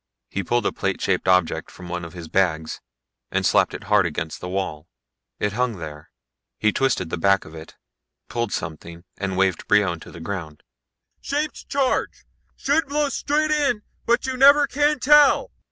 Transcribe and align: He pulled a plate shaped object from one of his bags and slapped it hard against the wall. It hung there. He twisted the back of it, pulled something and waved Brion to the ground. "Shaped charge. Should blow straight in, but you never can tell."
He 0.31 0.41
pulled 0.43 0.65
a 0.65 0.71
plate 0.71 0.99
shaped 0.99 1.27
object 1.27 1.69
from 1.69 1.87
one 1.87 2.03
of 2.03 2.13
his 2.13 2.27
bags 2.27 2.81
and 3.29 3.45
slapped 3.45 3.75
it 3.75 3.83
hard 3.83 4.07
against 4.07 4.41
the 4.41 4.49
wall. 4.49 4.87
It 5.37 5.53
hung 5.53 5.77
there. 5.77 6.09
He 6.57 6.71
twisted 6.71 7.11
the 7.11 7.19
back 7.19 7.45
of 7.45 7.53
it, 7.53 7.75
pulled 8.27 8.51
something 8.51 9.03
and 9.19 9.37
waved 9.37 9.67
Brion 9.67 9.99
to 9.99 10.09
the 10.09 10.19
ground. 10.19 10.63
"Shaped 11.21 11.69
charge. 11.69 12.25
Should 12.55 12.87
blow 12.87 13.09
straight 13.09 13.51
in, 13.51 13.83
but 14.07 14.25
you 14.25 14.35
never 14.37 14.65
can 14.65 14.97
tell." 14.99 15.51